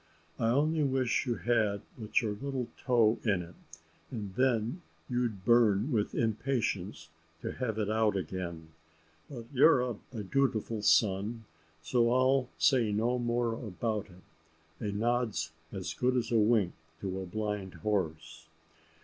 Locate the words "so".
11.83-12.11